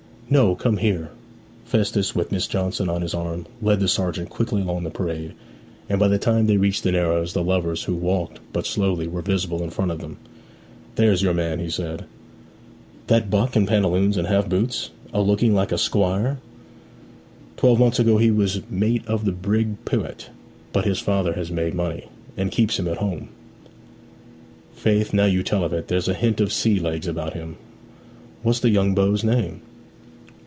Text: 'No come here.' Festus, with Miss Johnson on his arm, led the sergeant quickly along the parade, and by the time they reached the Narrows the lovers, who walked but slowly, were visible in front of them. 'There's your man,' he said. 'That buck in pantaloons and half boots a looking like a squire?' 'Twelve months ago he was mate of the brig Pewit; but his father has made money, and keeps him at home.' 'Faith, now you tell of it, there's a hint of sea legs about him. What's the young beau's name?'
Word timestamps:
'No 0.33 0.55
come 0.55 0.77
here.' 0.77 1.09
Festus, 1.65 2.15
with 2.15 2.31
Miss 2.31 2.47
Johnson 2.47 2.87
on 2.87 3.01
his 3.01 3.13
arm, 3.13 3.45
led 3.61 3.81
the 3.81 3.89
sergeant 3.89 4.29
quickly 4.29 4.61
along 4.61 4.85
the 4.85 4.89
parade, 4.89 5.33
and 5.89 5.99
by 5.99 6.07
the 6.07 6.17
time 6.17 6.47
they 6.47 6.55
reached 6.55 6.83
the 6.83 6.93
Narrows 6.93 7.33
the 7.33 7.43
lovers, 7.43 7.83
who 7.83 7.93
walked 7.95 8.39
but 8.53 8.65
slowly, 8.65 9.09
were 9.09 9.21
visible 9.21 9.61
in 9.61 9.71
front 9.71 9.91
of 9.91 9.99
them. 9.99 10.15
'There's 10.95 11.21
your 11.21 11.33
man,' 11.33 11.59
he 11.59 11.69
said. 11.69 12.05
'That 13.07 13.29
buck 13.29 13.57
in 13.57 13.65
pantaloons 13.65 14.15
and 14.15 14.25
half 14.25 14.47
boots 14.47 14.91
a 15.13 15.19
looking 15.21 15.53
like 15.53 15.73
a 15.73 15.77
squire?' 15.77 16.37
'Twelve 17.57 17.79
months 17.79 17.99
ago 17.99 18.17
he 18.17 18.31
was 18.31 18.61
mate 18.69 19.03
of 19.07 19.25
the 19.25 19.33
brig 19.33 19.83
Pewit; 19.83 20.29
but 20.71 20.85
his 20.85 20.99
father 20.99 21.33
has 21.33 21.51
made 21.51 21.73
money, 21.73 22.05
and 22.37 22.51
keeps 22.53 22.79
him 22.79 22.87
at 22.87 22.99
home.' 22.99 23.27
'Faith, 24.71 25.13
now 25.13 25.25
you 25.25 25.43
tell 25.43 25.65
of 25.65 25.73
it, 25.73 25.89
there's 25.89 26.07
a 26.07 26.13
hint 26.13 26.39
of 26.39 26.53
sea 26.53 26.79
legs 26.79 27.05
about 27.05 27.33
him. 27.33 27.57
What's 28.43 28.61
the 28.61 28.69
young 28.69 28.95
beau's 28.95 29.25
name?' 29.25 29.63